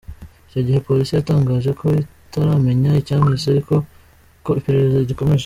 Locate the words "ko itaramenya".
1.79-2.91